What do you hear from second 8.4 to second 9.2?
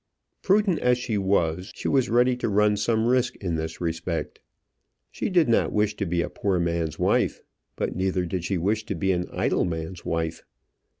she wish to be